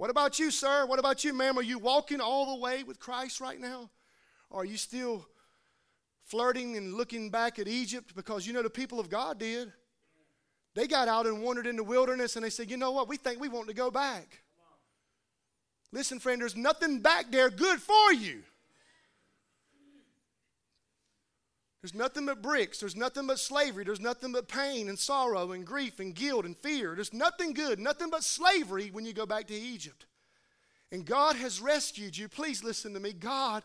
[0.00, 0.86] What about you, sir?
[0.86, 1.58] What about you, ma'am?
[1.58, 3.90] Are you walking all the way with Christ right now?
[4.48, 5.26] Or are you still
[6.24, 8.14] flirting and looking back at Egypt?
[8.16, 9.70] Because you know the people of God did.
[10.74, 13.08] They got out and wandered in the wilderness and they said, you know what?
[13.08, 14.40] We think we want to go back.
[15.92, 18.42] Listen, friend, there's nothing back there good for you.
[21.82, 22.78] There's nothing but bricks.
[22.78, 23.84] There's nothing but slavery.
[23.84, 26.94] There's nothing but pain and sorrow and grief and guilt and fear.
[26.94, 30.04] There's nothing good, nothing but slavery when you go back to Egypt.
[30.92, 32.28] And God has rescued you.
[32.28, 33.12] Please listen to me.
[33.12, 33.62] God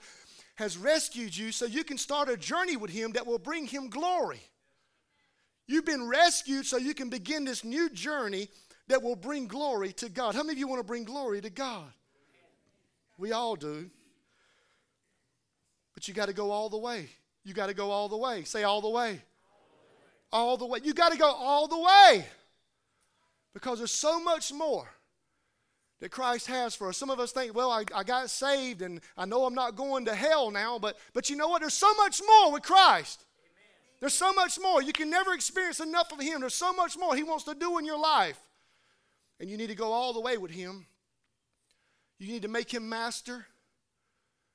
[0.56, 3.90] has rescued you so you can start a journey with Him that will bring Him
[3.90, 4.42] glory.
[5.68, 8.48] You've been rescued so you can begin this new journey
[8.88, 10.36] that will bring glory to God.
[10.36, 11.92] How many of you want to bring glory to God?
[13.18, 13.90] We all do.
[15.94, 17.10] But you got to go all the way.
[17.46, 18.44] You got to go all the way.
[18.44, 19.22] Say all the way.
[20.34, 20.80] All the way.
[20.84, 22.26] You got to go all the way.
[23.54, 24.90] Because there's so much more
[26.02, 26.98] that Christ has for us.
[26.98, 30.06] Some of us think, well, I, I got saved and I know I'm not going
[30.06, 31.62] to hell now, but, but you know what?
[31.62, 33.24] There's so much more with Christ.
[34.00, 34.82] There's so much more.
[34.82, 36.42] You can never experience enough of Him.
[36.42, 38.40] There's so much more He wants to do in your life.
[39.40, 40.88] And you need to go all the way with Him.
[42.18, 43.46] You need to make Him master.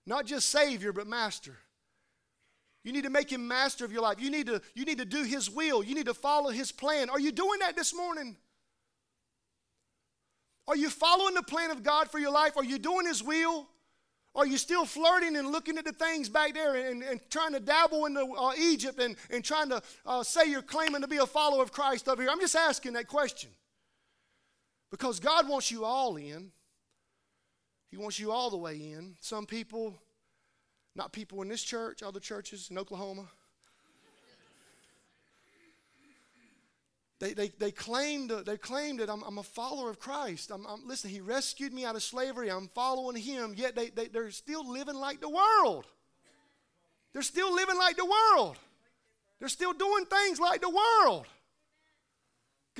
[0.06, 1.56] Not just Savior, but master.
[2.82, 4.20] You need to make him master of your life.
[4.20, 5.82] You need to, you need to do his will.
[5.82, 7.10] You need to follow his plan.
[7.10, 8.36] Are you doing that this morning?
[10.66, 12.56] Are you following the plan of God for your life?
[12.56, 13.68] Are you doing his will?
[14.34, 17.60] Are you still flirting and looking at the things back there and, and trying to
[17.60, 21.26] dabble into uh, Egypt and, and trying to uh, say you're claiming to be a
[21.26, 22.30] follower of Christ over here?
[22.30, 23.50] I'm just asking that question.
[24.90, 26.52] Because God wants you all in.
[27.90, 29.16] He wants you all the way in.
[29.18, 30.00] Some people
[30.94, 33.26] not people in this church, other churches in Oklahoma.
[37.20, 40.50] They, they, they, claimed, they claimed that I'm, I'm a follower of Christ.
[40.50, 42.50] I'm, I'm, listen, He rescued me out of slavery.
[42.50, 45.86] I'm following Him, yet they, they, they're still living like the world.
[47.12, 48.56] They're still living like the world.
[49.38, 51.26] They're still doing things like the world.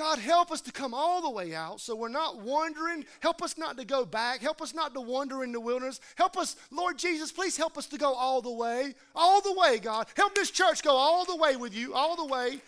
[0.01, 3.05] God, help us to come all the way out so we're not wandering.
[3.21, 4.41] Help us not to go back.
[4.41, 6.01] Help us not to wander in the wilderness.
[6.15, 8.95] Help us, Lord Jesus, please help us to go all the way.
[9.15, 10.07] All the way, God.
[10.17, 12.63] Help this church go all the way with you, all the way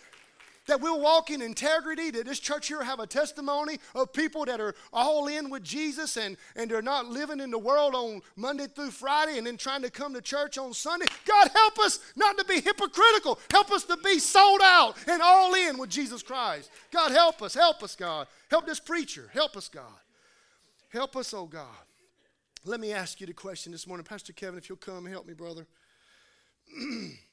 [0.67, 4.61] that we'll walk in integrity, that this church here have a testimony of people that
[4.61, 8.67] are all in with Jesus and, and they're not living in the world on Monday
[8.67, 11.05] through Friday and then trying to come to church on Sunday.
[11.25, 13.39] God, help us not to be hypocritical.
[13.51, 16.69] Help us to be sold out and all in with Jesus Christ.
[16.91, 17.53] God, help us.
[17.53, 18.27] Help us, God.
[18.49, 19.29] Help this preacher.
[19.33, 19.83] Help us, God.
[20.89, 21.65] Help us, oh God.
[22.65, 24.05] Let me ask you the question this morning.
[24.05, 25.67] Pastor Kevin, if you'll come help me, brother.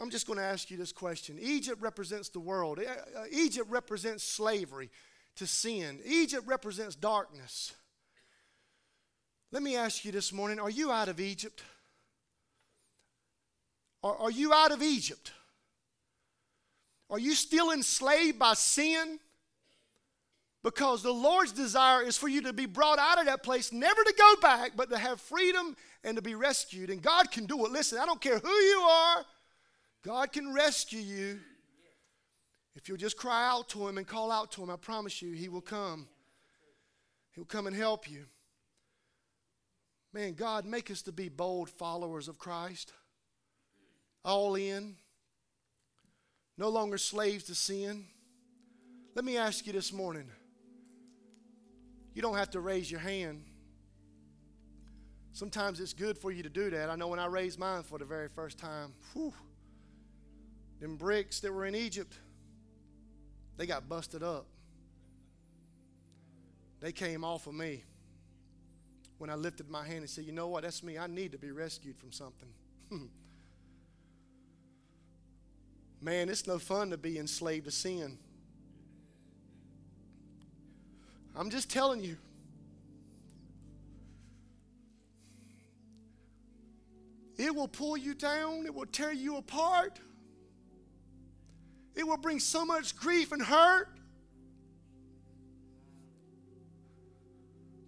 [0.00, 1.38] I'm just going to ask you this question.
[1.40, 4.90] Egypt represents the world, uh, uh, Egypt represents slavery
[5.36, 7.72] to sin, Egypt represents darkness.
[9.50, 11.62] Let me ask you this morning are you out of Egypt?
[14.02, 15.32] Are, are you out of Egypt?
[17.10, 19.18] Are you still enslaved by sin?
[20.62, 24.02] Because the Lord's desire is for you to be brought out of that place, never
[24.02, 26.90] to go back, but to have freedom and to be rescued.
[26.90, 27.72] And God can do it.
[27.72, 29.24] Listen, I don't care who you are.
[30.04, 31.40] God can rescue you
[32.76, 34.70] if you'll just cry out to Him and call out to Him.
[34.70, 36.08] I promise you, He will come.
[37.34, 38.24] He'll come and help you.
[40.12, 42.92] Man, God, make us to be bold followers of Christ,
[44.24, 44.96] all in,
[46.56, 48.06] no longer slaves to sin.
[49.14, 50.30] Let me ask you this morning
[52.14, 53.44] you don't have to raise your hand.
[55.32, 56.90] Sometimes it's good for you to do that.
[56.90, 59.32] I know when I raised mine for the very first time, whew,
[60.80, 62.14] them bricks that were in Egypt,
[63.56, 64.46] they got busted up.
[66.80, 67.82] They came off of me
[69.18, 70.62] when I lifted my hand and said, You know what?
[70.62, 70.96] That's me.
[70.96, 72.48] I need to be rescued from something.
[76.00, 78.18] Man, it's no fun to be enslaved to sin.
[81.34, 82.16] I'm just telling you.
[87.36, 90.00] It will pull you down, it will tear you apart.
[91.98, 93.88] It will bring so much grief and hurt.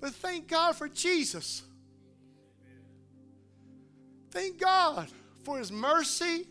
[0.01, 1.63] But thank God for Jesus.
[4.33, 5.09] Thank God
[5.45, 6.49] for His mercy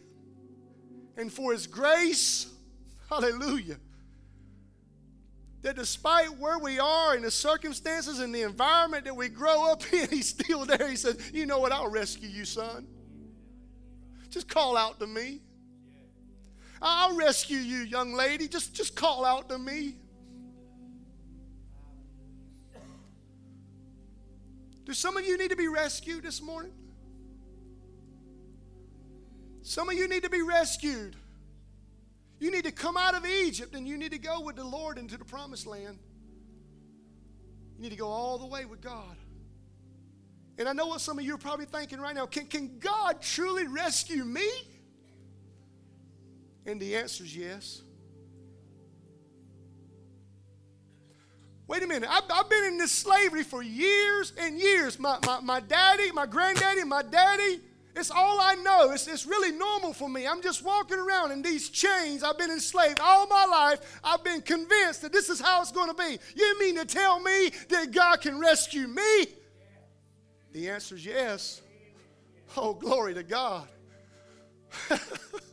[1.17, 2.47] and for His grace.
[3.09, 3.77] Hallelujah.
[5.63, 9.81] That despite where we are and the circumstances and the environment that we grow up
[9.93, 10.87] in, He's still there.
[10.87, 11.73] He says, You know what?
[11.73, 12.87] I'll rescue you, son.
[14.29, 15.41] Just call out to me.
[16.81, 18.47] I'll rescue you, young lady.
[18.47, 19.95] Just, just call out to me.
[24.85, 26.71] Do some of you need to be rescued this morning?
[29.61, 31.15] Some of you need to be rescued.
[32.39, 34.97] You need to come out of Egypt and you need to go with the Lord
[34.97, 35.99] into the promised land.
[37.77, 39.15] You need to go all the way with God.
[40.57, 43.21] And I know what some of you are probably thinking right now can, can God
[43.21, 44.47] truly rescue me?
[46.69, 47.81] And the answer is yes.
[51.65, 52.07] Wait a minute.
[52.11, 54.99] I've, I've, been in this slavery for years and years.
[54.99, 57.59] My, my, my daddy, my granddaddy, my daddy,
[57.95, 58.91] it's all I know.
[58.91, 60.27] It's, it's really normal for me.
[60.27, 62.23] I'm just walking around in these chains.
[62.23, 63.99] I've been enslaved all my life.
[64.03, 66.19] I've been convinced that this is how it's going to be.
[66.35, 69.25] You mean to tell me that God can rescue me?
[70.51, 71.61] The answer is yes.
[72.55, 73.67] Oh, glory to God.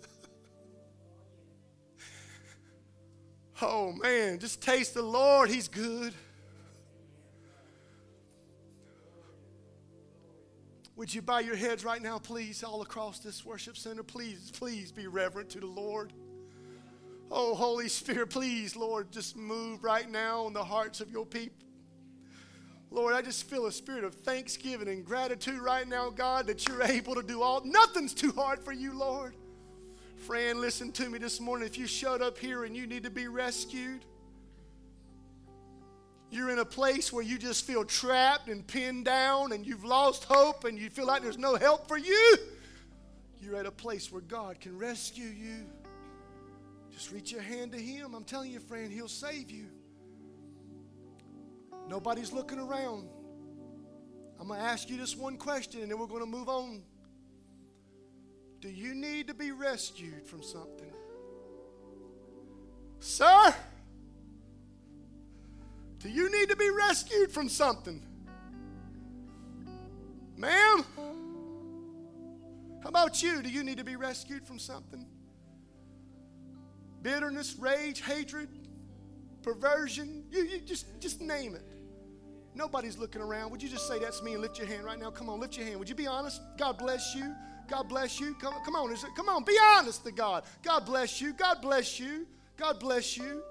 [3.62, 5.48] Oh man, just taste the Lord.
[5.48, 6.14] He's good.
[10.96, 14.02] Would you bow your heads right now, please, all across this worship center?
[14.02, 16.12] Please, please be reverent to the Lord.
[17.30, 21.66] Oh, Holy Spirit, please, Lord, just move right now in the hearts of your people.
[22.90, 26.82] Lord, I just feel a spirit of thanksgiving and gratitude right now, God, that you're
[26.82, 27.62] able to do all.
[27.64, 29.34] Nothing's too hard for you, Lord.
[30.16, 31.66] Friend, listen to me this morning.
[31.66, 34.04] If you showed up here and you need to be rescued,
[36.30, 40.24] you're in a place where you just feel trapped and pinned down and you've lost
[40.24, 42.36] hope and you feel like there's no help for you,
[43.40, 45.66] you're at a place where God can rescue you.
[46.90, 48.14] Just reach your hand to Him.
[48.14, 49.66] I'm telling you, friend, He'll save you.
[51.88, 53.08] Nobody's looking around.
[54.40, 56.82] I'm going to ask you this one question and then we're going to move on.
[58.66, 60.92] Do you need to be rescued from something?
[62.98, 63.54] Sir,
[66.00, 68.04] do you need to be rescued from something?
[70.36, 70.84] Ma'am,
[72.82, 73.40] how about you?
[73.40, 75.06] Do you need to be rescued from something?
[77.02, 78.48] bitterness, rage, hatred,
[79.42, 80.24] perversion.
[80.28, 81.62] You, you just, just name it.
[82.52, 83.52] Nobody's looking around.
[83.52, 85.12] Would you just say that's me and lift your hand right now?
[85.12, 85.78] Come on, lift your hand.
[85.78, 86.40] Would you be honest?
[86.58, 87.32] God bless you.
[87.68, 88.34] God bless you.
[88.34, 90.44] Come, come on, come on, be honest to God.
[90.62, 91.32] God bless you.
[91.32, 92.26] God bless you.
[92.56, 93.42] God bless you.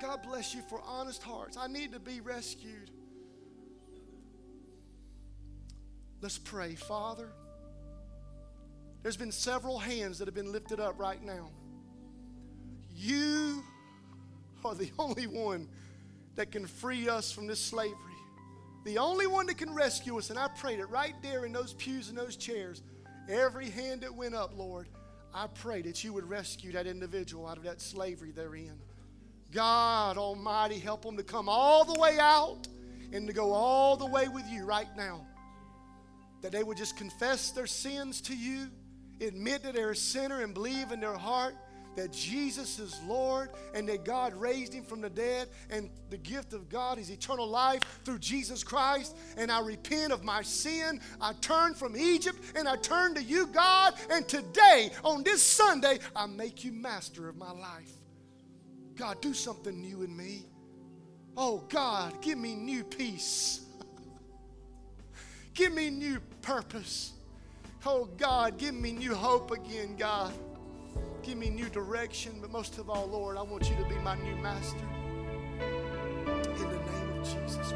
[0.00, 1.56] God bless you for honest hearts.
[1.56, 2.90] I need to be rescued.
[6.20, 6.74] Let's pray.
[6.74, 7.28] Father,
[9.02, 11.50] there's been several hands that have been lifted up right now.
[12.94, 13.62] You
[14.64, 15.68] are the only one
[16.34, 18.11] that can free us from this slavery.
[18.84, 20.30] The only one that can rescue us.
[20.30, 22.82] And I prayed it right there in those pews and those chairs.
[23.28, 24.88] Every hand that went up, Lord,
[25.34, 28.78] I pray that you would rescue that individual out of that slavery they're in.
[29.50, 32.66] God Almighty, help them to come all the way out
[33.12, 35.26] and to go all the way with you right now.
[36.40, 38.68] That they would just confess their sins to you,
[39.20, 41.54] admit that they're a sinner, and believe in their heart
[41.96, 46.52] that Jesus is Lord and that God raised him from the dead, and the gift
[46.52, 49.16] of God is eternal life through Jesus Christ.
[49.36, 51.00] And I repent of my sin.
[51.20, 53.94] I turn from Egypt and I turn to you, God.
[54.10, 57.92] And today, on this Sunday, I make you master of my life.
[58.94, 60.44] God, do something new in me.
[61.36, 63.64] Oh, God, give me new peace.
[65.54, 67.12] give me new purpose.
[67.86, 70.32] Oh, God, give me new hope again, God.
[71.22, 74.16] Give me new direction, but most of all, Lord, I want you to be my
[74.16, 74.84] new master.
[75.60, 77.72] In the name of Jesus,